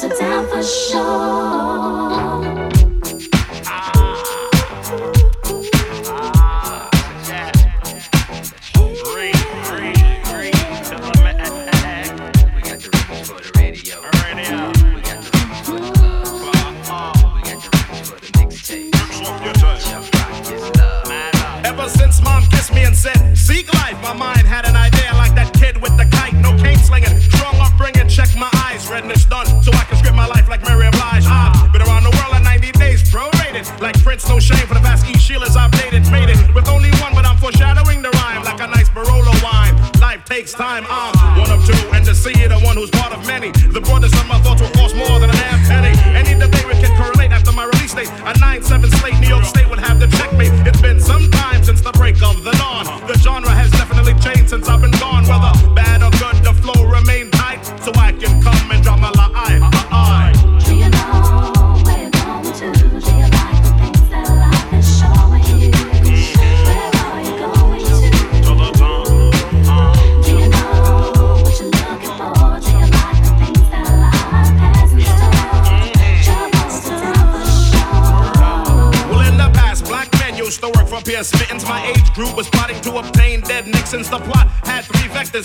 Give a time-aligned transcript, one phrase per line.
[0.00, 2.29] Troubles are down for sure.
[48.98, 50.52] slate, New York State would have to checkmate.
[50.66, 50.79] It's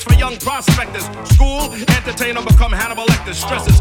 [0.04, 1.06] for young prospectors.
[1.34, 3.34] School, entertain them, become Hannibal Lecter.
[3.34, 3.75] Stresses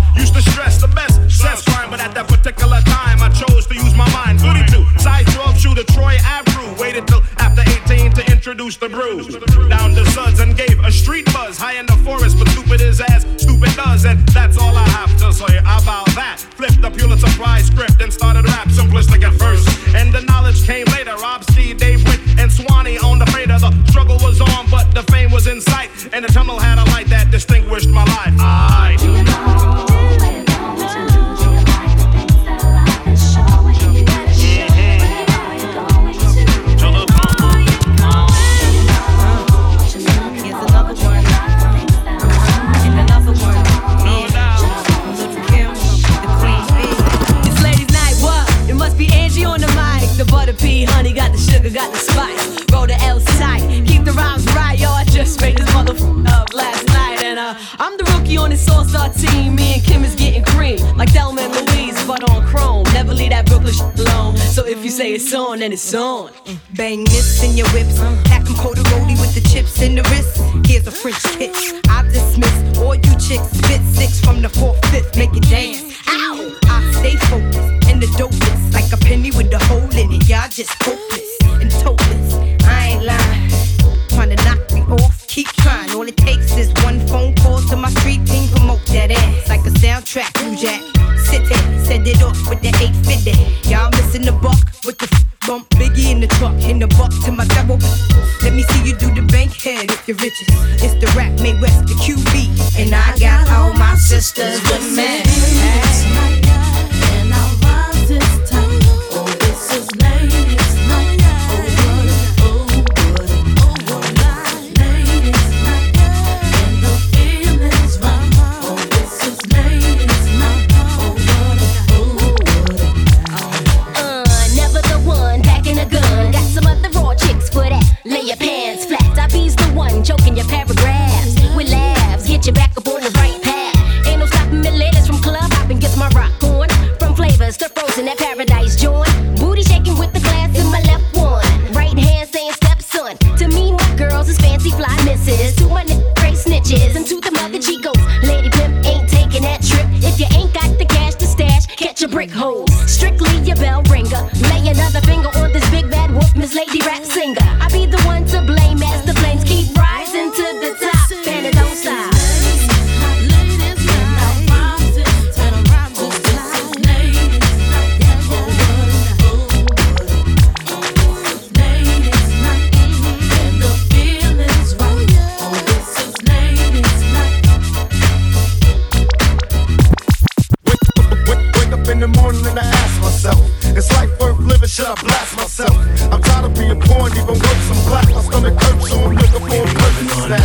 [184.74, 185.76] picture, I blast myself.
[186.12, 188.08] I'm tired of being born, even worse, I'm black.
[188.10, 190.40] My stomach hurts, so I'm looking for a person to snap.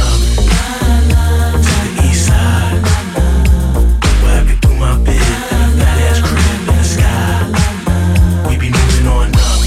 [2.05, 2.83] East side.
[5.79, 8.47] Badass crib in the sky.
[8.49, 8.67] We be
[9.07, 9.59] on up.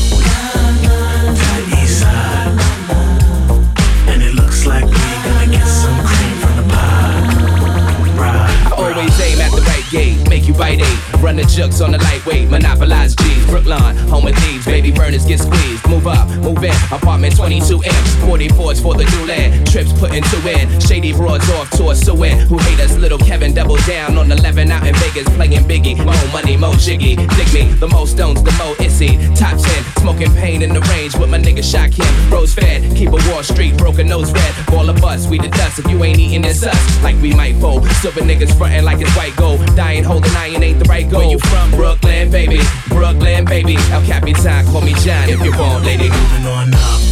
[9.90, 11.20] Gate, make you bite eight.
[11.20, 13.44] Run the jugs on the lightweight, monopolize G.
[13.44, 15.86] Brooklyn, home with D baby burners get squeezed.
[15.88, 19.66] Move up, move in, apartment 22 M's, 44s for the new land.
[19.66, 22.38] Trips putting two in, shady broads off to a suin.
[22.46, 25.96] Who hate us, little Kevin double down on 11 out in Vegas, playing Biggie.
[26.04, 27.72] More money, more jiggy, dig me.
[27.72, 29.18] The most stones, the more itsy.
[29.36, 32.30] Top 10, smoking pain in the range with my nigga Shot him.
[32.30, 34.54] Rose fed, keep a Wall Street, broken nose red.
[34.66, 37.02] Ball of us, we the dust if you ain't eating this us.
[37.02, 39.64] Like we might fold, silver niggas frontin' like it's white gold.
[39.74, 41.20] Dying holding iron ain't the right goal.
[41.20, 42.60] Where you from, Brooklyn, baby?
[42.88, 43.76] Brooklyn, baby.
[43.90, 46.10] El Capitan, call me John if you want, lady.
[46.10, 47.11] Moving on up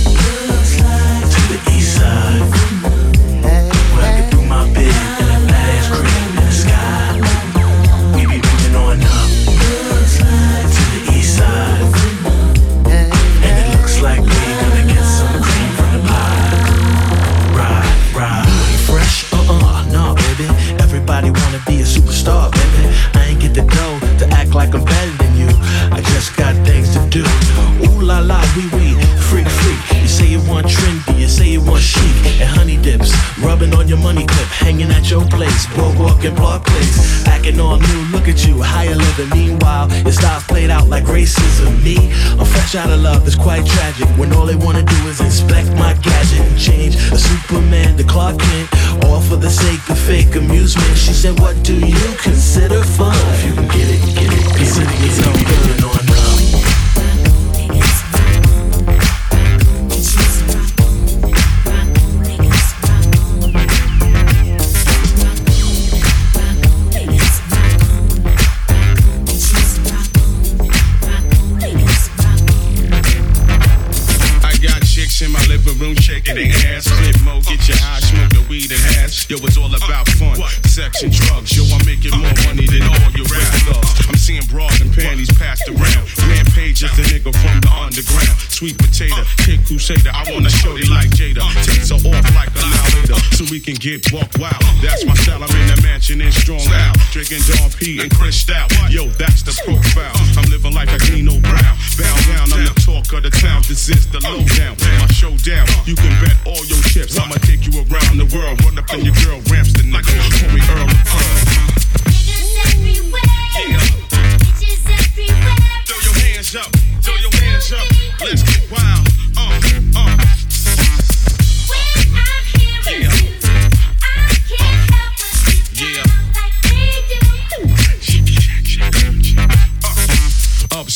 [87.40, 88.36] from the underground.
[88.52, 90.12] Sweet potato, kick crusader.
[90.12, 91.44] I wanna show you like Jada.
[91.64, 94.60] Takes her off like a later, so we can get buck wild.
[94.84, 95.42] That's my style.
[95.42, 96.96] I'm in the mansion in strong out.
[97.12, 98.68] Drinking Don P and Cristal.
[98.92, 100.12] Yo, that's the profile.
[100.36, 101.74] I'm living like a Nino Brown.
[101.96, 103.62] Bow down, I'm the talk of the town.
[103.66, 104.76] This is the lowdown.
[105.00, 105.66] My showdown.
[105.86, 107.18] You can bet all your chips.
[107.18, 108.62] I'ma take you around the world.
[108.64, 110.12] Run up in your girl ramps the nigga.
[110.36, 111.79] Call me Earl of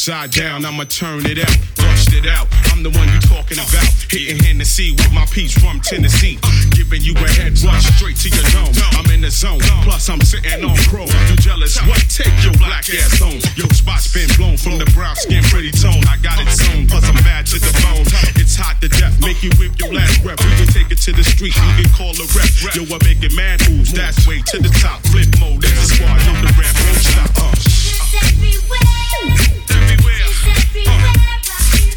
[0.04, 2.44] Upside down, I'ma turn it out, bust it out.
[2.68, 3.88] I'm the one you talking about.
[4.12, 6.36] Hitting Hennessy with my piece from Tennessee.
[6.76, 8.68] Giving you a head rush straight to your dome.
[9.00, 11.08] I'm in the zone, plus I'm sitting on chrome.
[11.08, 11.80] You jealous?
[11.88, 12.04] What?
[12.12, 13.40] Take your black ass home.
[13.56, 16.04] Your spot's been blown from the brown skin, pretty tone.
[16.04, 18.04] I got it sewn, plus I'm bad to the bone.
[18.36, 20.36] It's hot to death, make you whip your last breath.
[20.44, 22.52] We can take it to the street, you can call a rep.
[22.76, 25.00] Yo, I'm making mad moves, that's way to the top.
[25.08, 27.32] Flip mode, this is squad, yo, the rap won't stop.
[27.40, 27.73] Uh,
[28.22, 28.84] everywhere.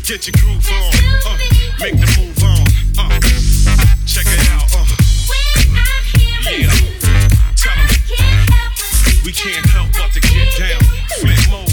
[0.06, 0.94] Get your groove on.
[1.28, 1.38] Uh,
[1.80, 2.64] make the move on.
[2.98, 3.20] Uh,
[4.06, 4.68] check it out.
[4.74, 4.86] Uh.
[6.48, 6.72] Yeah.
[7.56, 7.88] Tell 'em
[9.26, 10.80] we can't help but to get down.
[11.20, 11.68] Flip mode.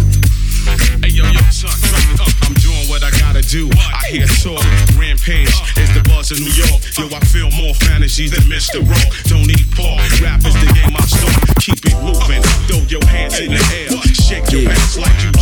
[1.05, 2.35] Hey yo, yo, son, drop it up.
[2.43, 3.71] I'm doing what I gotta do.
[3.79, 4.59] I hear talk,
[4.99, 6.83] rampage is the buzz of New York.
[6.99, 8.83] Yo, I feel more fantasies than Mr.
[8.83, 9.15] Rock.
[9.31, 9.99] Don't need Paul.
[10.21, 11.39] Rap is the game I start.
[11.63, 12.43] Keep it moving.
[12.67, 13.84] Throw your hands in the air.
[14.35, 15.34] Shake your ass like you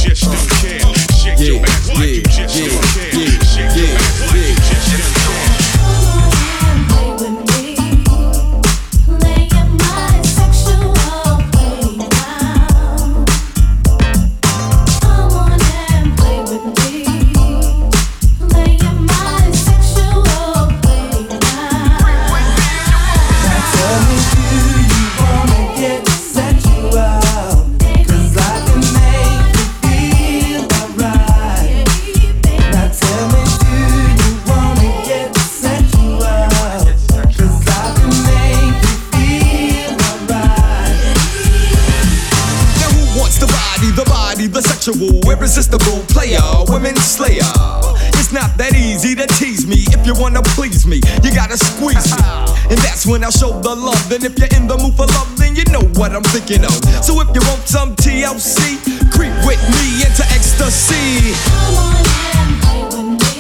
[47.33, 47.53] slayer?
[48.21, 49.85] It's not that easy to tease me.
[49.93, 52.23] If you wanna please me, you gotta squeeze me.
[52.71, 54.11] And that's when I'll show the love.
[54.13, 56.77] And if you're in the mood for love, then you know what I'm thinking of.
[57.05, 58.81] So if you want some TLC,
[59.13, 61.35] creep with me into ecstasy.
[63.13, 63.32] Creep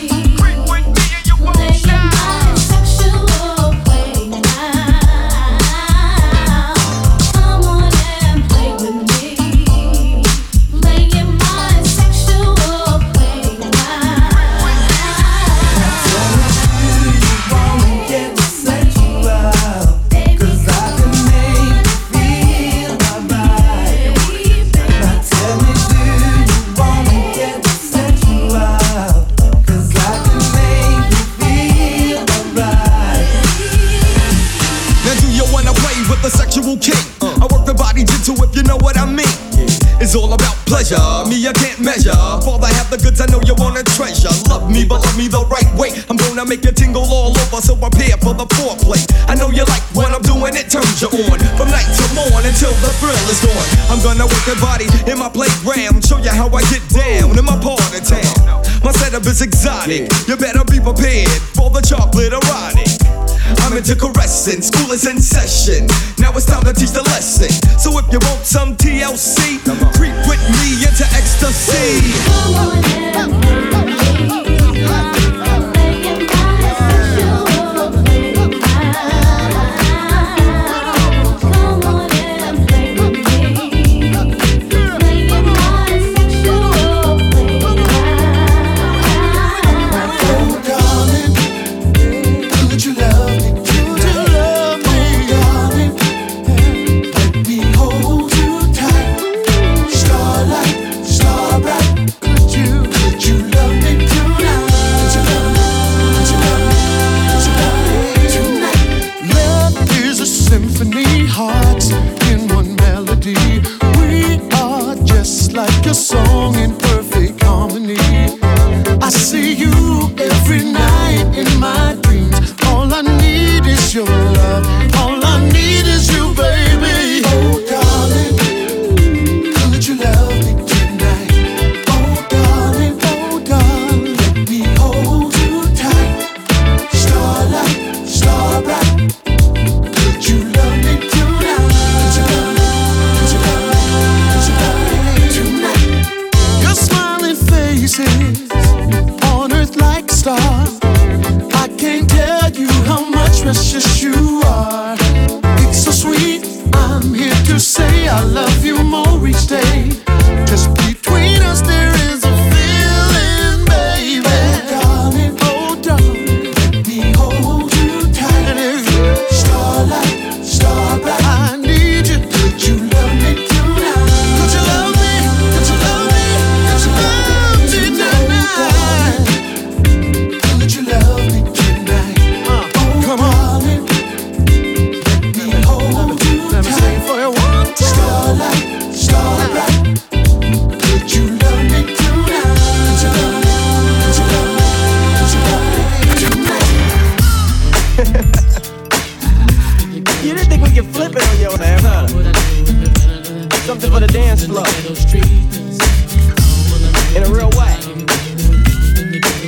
[40.72, 41.28] pleasure.
[41.28, 42.16] Me, I can't measure.
[42.40, 44.32] Father, I have the goods, I know you want to treasure.
[44.48, 45.92] Love me, but love me the right way.
[46.08, 49.04] I'm gonna make you tingle all over, so prepare for the foreplay.
[49.28, 51.38] I know you like when I'm doing it, turns you on.
[51.60, 53.68] From night to morn until the thrill is gone.
[53.92, 56.00] I'm gonna work your body in my playground.
[56.08, 58.64] Show you how I get down in my part of town.
[58.80, 60.08] My setup is exotic.
[60.24, 63.01] You better be prepared for the chocolate erotic.
[63.60, 65.86] I'm into caressing, school is in session.
[66.18, 67.50] Now it's time to teach the lesson.
[67.78, 69.58] So if you want some TLC,
[69.92, 72.02] creep with me into ecstasy.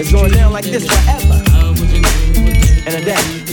[0.05, 1.43] It's going down like this forever
[2.87, 3.44] and a day.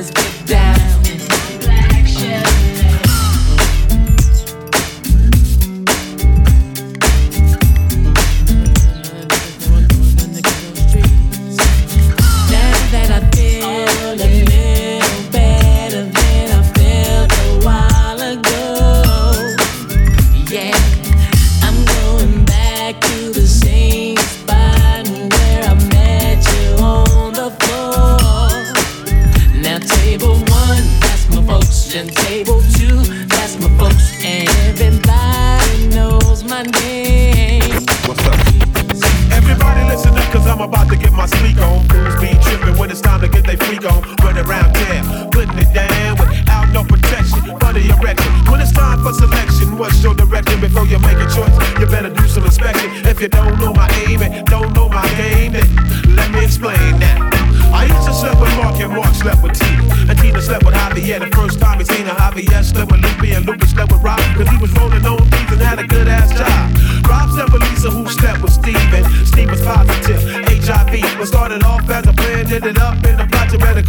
[0.00, 0.29] this bitch.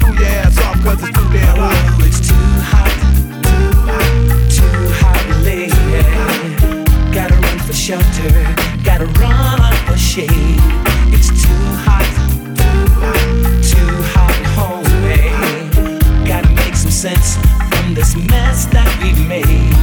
[0.02, 1.74] cool your ass off cause it's too damn hot.
[2.00, 2.34] Oh, it's too
[2.72, 2.94] hot,
[3.46, 4.08] too hot,
[4.50, 5.72] too hot lady.
[7.14, 8.32] Gotta run for shelter,
[8.84, 10.30] gotta run for shade.
[11.14, 12.08] It's too hot,
[12.58, 13.20] too hot,
[13.72, 16.28] too hot homie.
[16.28, 17.36] Gotta make some sense
[17.70, 19.76] from this mess that we've made.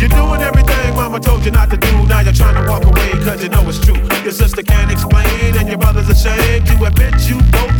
[0.00, 2.06] You're doing everything mama told you not to do.
[2.06, 3.96] Now you're trying to walk away cause you know it's true.
[4.22, 7.73] Your sister can't explain and your brother's ashamed to admit you both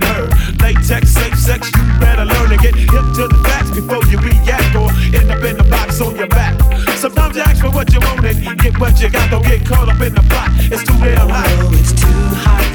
[0.00, 0.28] than her.
[0.60, 4.74] Latex, safe sex, you better learn to get hip to the facts before you react
[4.74, 6.54] or end up in the box on your back.
[6.96, 9.30] Sometimes you ask for what you want and get what you got.
[9.30, 10.50] Don't get caught up in the plot.
[10.70, 11.46] It's too damn hot.
[11.48, 12.06] Oh, it's too
[12.44, 12.66] hot,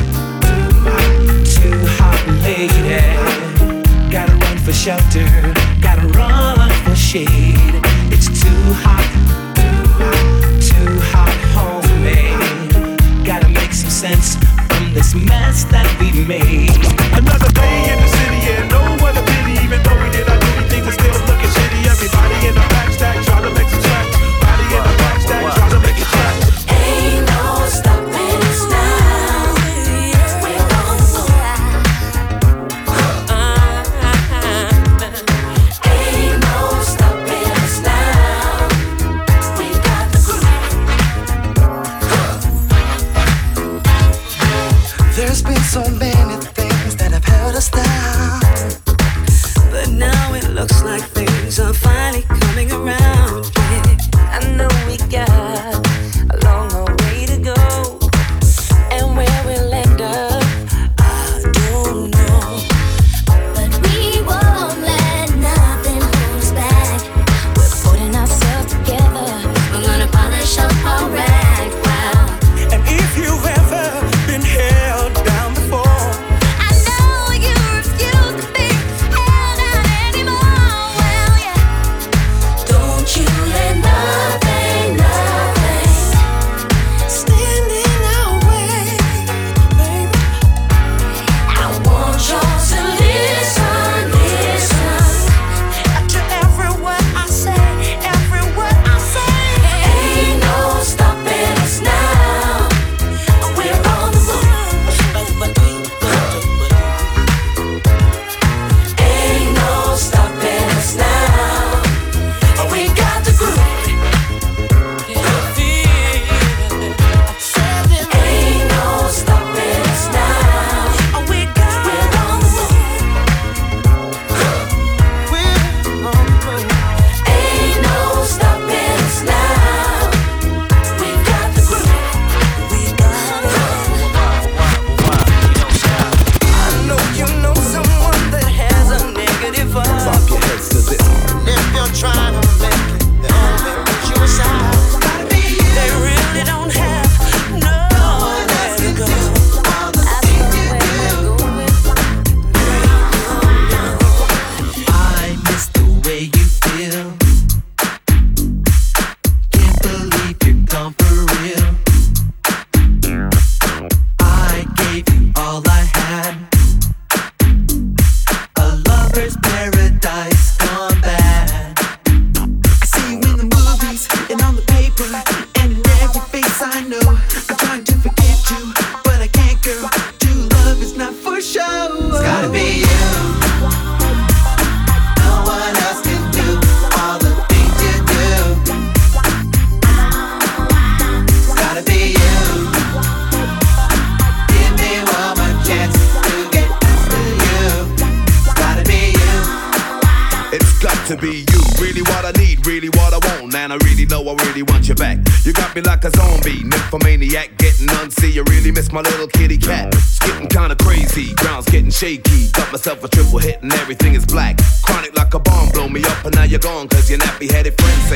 [0.44, 1.08] too hot,
[1.46, 4.12] too hot, lady.
[4.12, 5.28] Gotta run for shelter,
[5.82, 7.76] gotta run for shade.
[8.12, 9.06] It's too hot,
[9.56, 11.34] too hot, too hot.
[13.26, 17.03] Gotta make some sense from this mess that we made.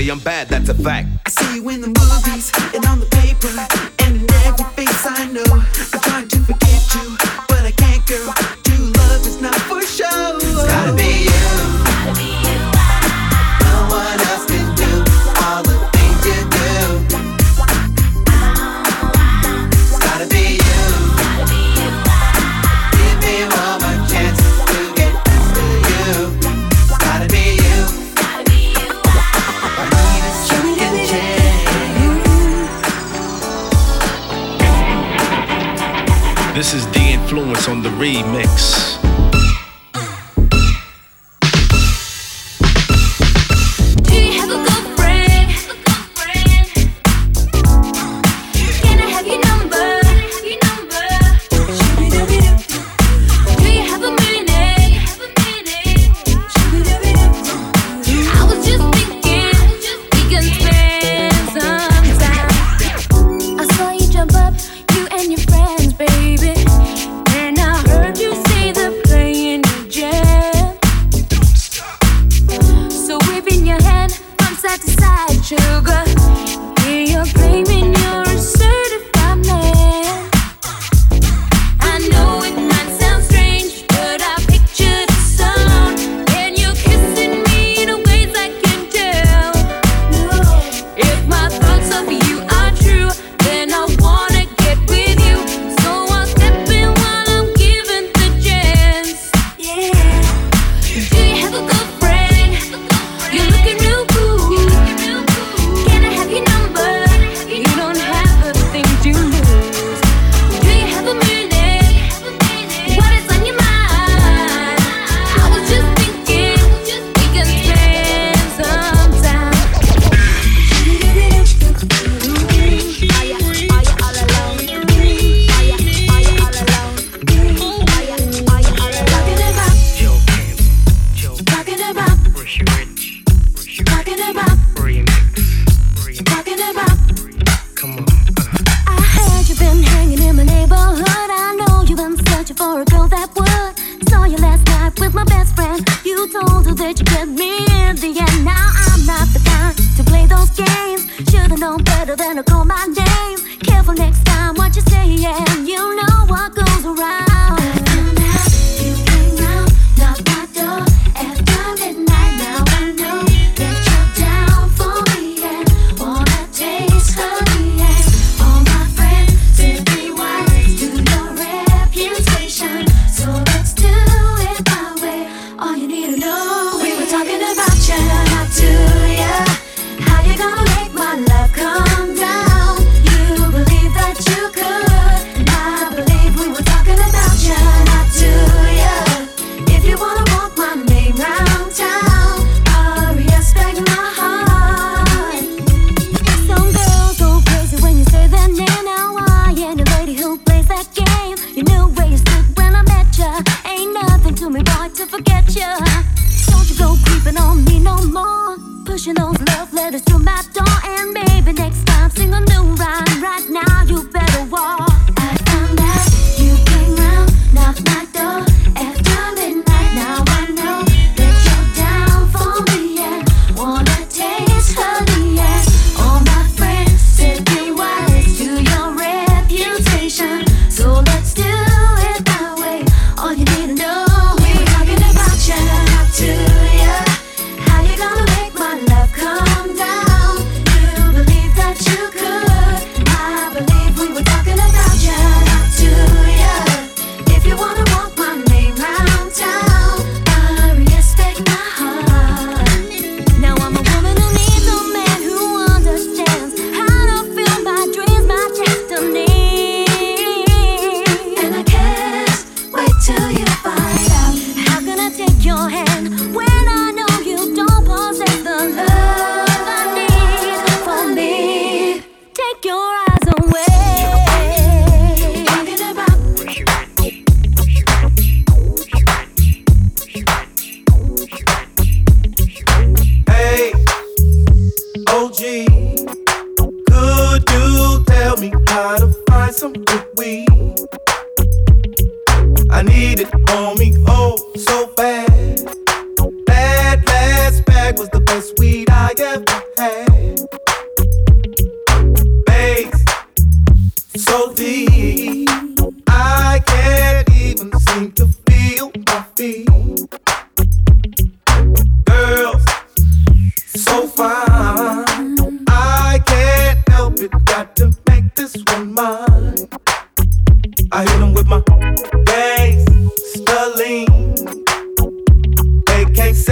[0.10, 1.10] I'm bad, that's a fact.
[1.26, 3.07] I see you in the movies and on the
[36.67, 39.07] This is the influence on the remix.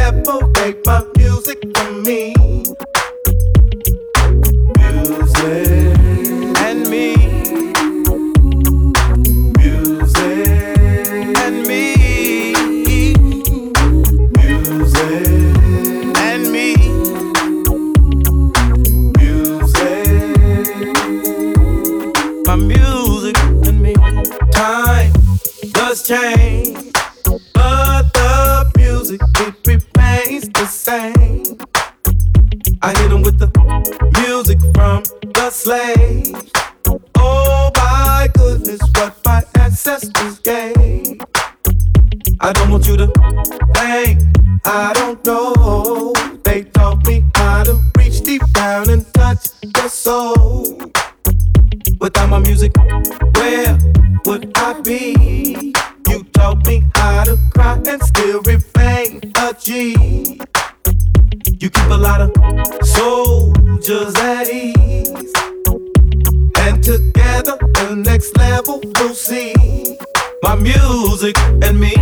[0.06, 1.25] pebble, make my music.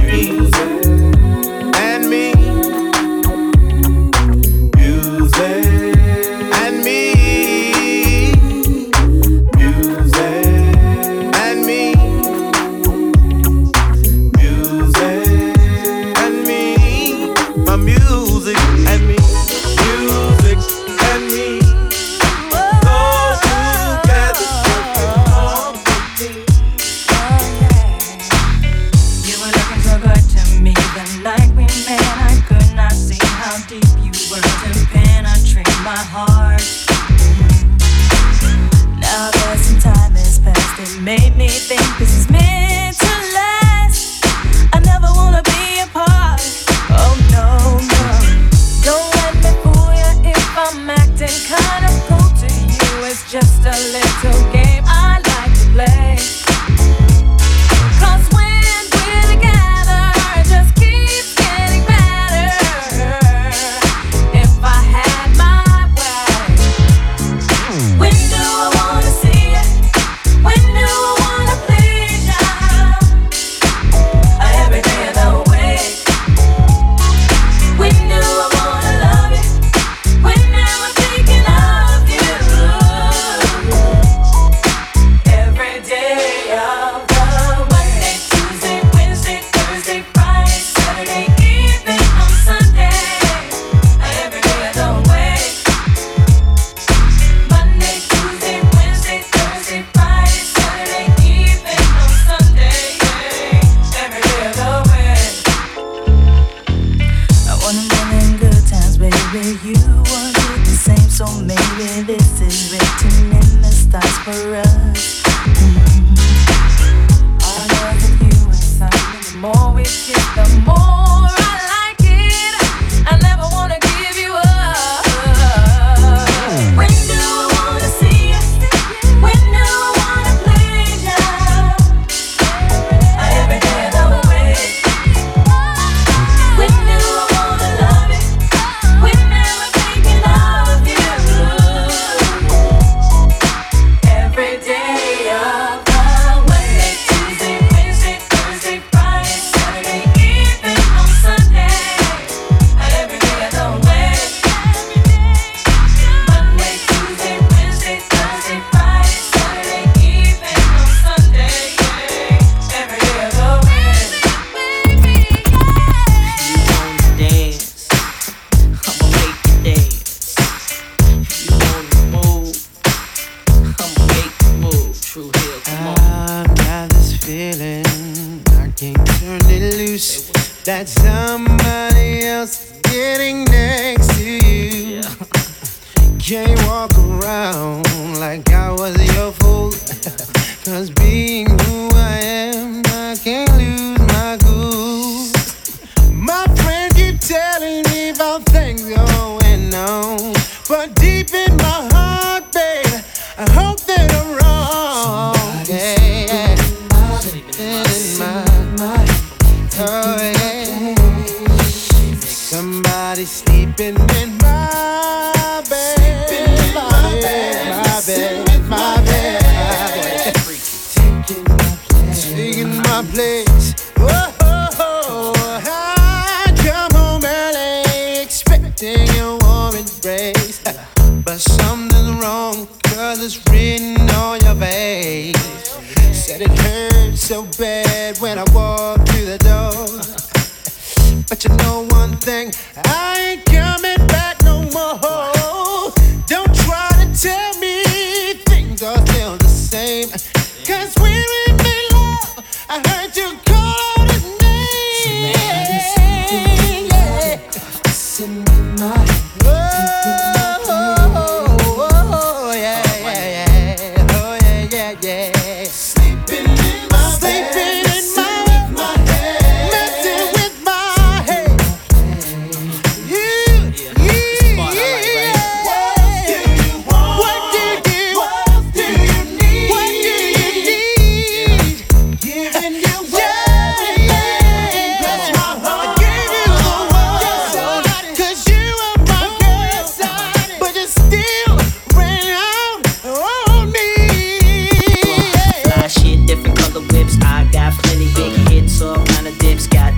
[0.02, 0.83] Me.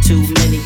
[0.06, 0.65] too many.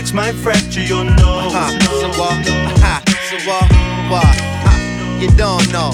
[0.00, 1.54] This remix might fracture your nose.
[1.54, 1.78] Uh-huh.
[2.00, 2.36] So what?
[2.38, 2.80] nose.
[2.80, 3.64] Ha, so what?
[4.10, 4.24] What?
[4.24, 5.92] Ha, You don't know.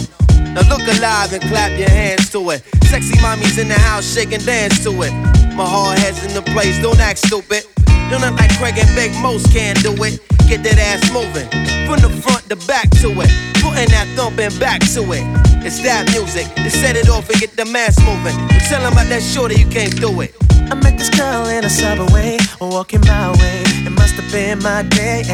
[0.55, 2.63] Now look alive and clap your hands to it.
[2.85, 5.13] Sexy mommies in the house, shake and dance to it.
[5.55, 7.65] My hard head's in the place, don't act stupid.
[8.11, 10.21] Don't act like Craig and Big Most can't do it.
[10.49, 11.49] Get that ass moving.
[11.87, 13.31] From the front to back to it.
[13.59, 15.25] Putting that thumping back to it.
[15.67, 16.47] It's that music.
[16.55, 18.37] To set it off and get the mass moving.
[18.47, 20.33] But tell 'em about that shorty you can't do it.
[20.71, 23.86] I met this girl in a subway, walking my way.
[24.07, 25.25] Must have been my day.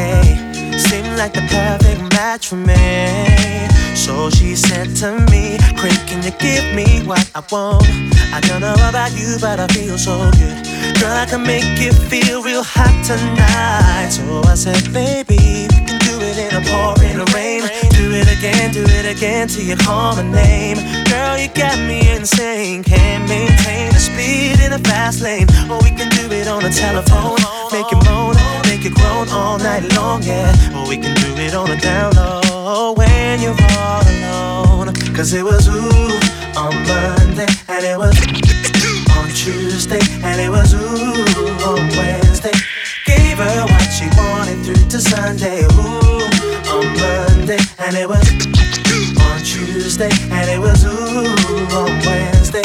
[0.75, 3.67] Seemed like the perfect match for me.
[3.93, 7.85] So she said to me, Craig, can you give me what I want?
[8.33, 10.57] I don't know about you, but I feel so good.
[10.99, 14.09] Girl, I can make you feel real hot tonight.
[14.09, 17.61] So I said, baby, we can it in a pouring rain.
[17.91, 20.77] Do it again, do it again till you call my name.
[21.05, 22.83] Girl, you got me insane.
[22.83, 25.47] Can't maintain the speed in a fast lane.
[25.69, 27.39] Or we can do it on a telephone.
[27.71, 28.35] Make it moan,
[28.69, 30.51] make it groan all night long, yeah.
[30.75, 34.93] Or we can do it on a down low when you're all alone.
[35.15, 36.19] Cause it was ooh
[36.57, 38.17] on Monday, and it was
[39.17, 42.55] on Tuesday, and it was ooh on Wednesday.
[43.05, 46.12] Gave her what she wanted through to Sunday, ooh
[47.85, 48.23] and it was
[49.27, 52.63] on Tuesday, and it was ooh on Wednesday.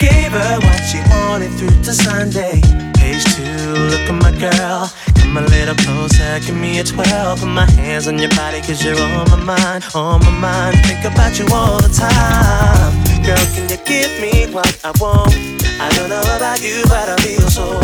[0.00, 2.60] Gave her what she wanted through to Sunday.
[2.98, 3.44] Page two,
[3.92, 4.90] look at my girl.
[5.20, 7.40] Come a little closer, give me a 12.
[7.40, 10.84] Put my hands on your body, cause you're on my mind, on my mind.
[10.84, 12.92] Think about you all the time.
[13.22, 15.32] Girl, can you give me what I want?
[15.78, 17.78] I don't know about you, but I feel so.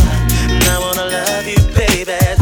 [0.50, 2.41] And I wanna love you, baby.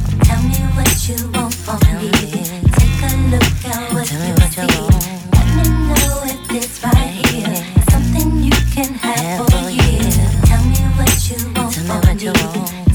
[0.23, 2.11] Tell me what you want from me.
[2.11, 4.17] Take a look at what you
[4.49, 4.71] see.
[5.33, 7.55] Let me know if this right here
[7.89, 9.59] something you can have for a.
[10.47, 12.21] Tell me what you want from me.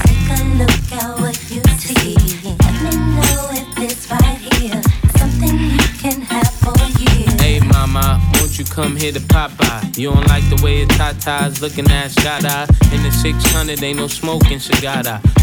[0.03, 2.15] Take a look at what you see.
[2.61, 4.81] Let me know if this right here
[5.17, 7.41] something you can have for a.
[7.41, 9.97] Hey mama, won't you come here to Popeye?
[9.97, 12.67] You don't like the way your tatas looking at Scada.
[12.93, 15.21] In the 600, ain't no smoking cigar.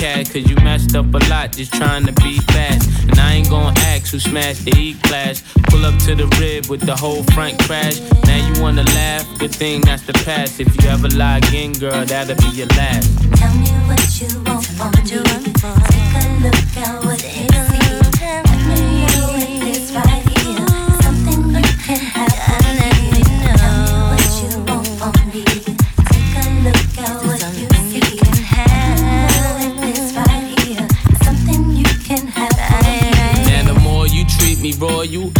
[0.00, 2.88] cat, cause you messed up a lot just trying to be fast.
[3.08, 5.42] And I ain't gonna ask who smashed the E class.
[5.70, 8.00] Pull up to the rib with the whole front crash.
[8.26, 10.60] Now you wanna laugh, good thing that's the past.
[10.60, 13.08] If you ever lie again, girl, that'll be your last.
[13.36, 15.04] Tell me what you want from me.
[15.04, 15.83] Take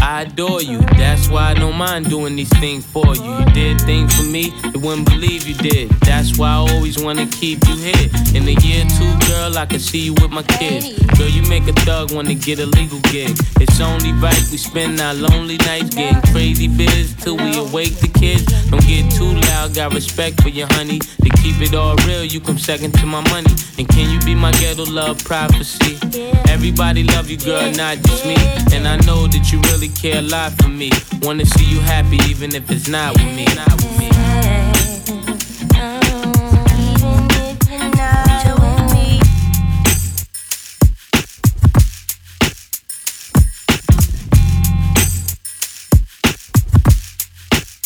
[0.00, 0.80] I adore you.
[0.96, 3.38] That's why I don't mind doing these things for you.
[3.38, 5.90] You did things for me, you wouldn't believe you did.
[6.00, 8.08] That's why I always wanna keep you here.
[8.34, 10.92] In a year two, girl, I can see you with my kids.
[11.18, 13.36] Girl, you make a thug wanna get a legal gig.
[13.60, 18.08] It's only right we spend our lonely nights getting crazy biz till we awake the
[18.08, 18.44] kids.
[18.70, 20.98] Don't get too loud, got respect for your honey.
[20.98, 23.50] To keep it all real, you come second to my money.
[23.78, 25.98] And can you be my ghetto love prophecy?
[26.48, 28.36] Everybody love you, girl, not just me.
[28.72, 30.90] And I know that you really care a lot for me.
[31.22, 34.13] Wanna see you happy, even if it's not with me.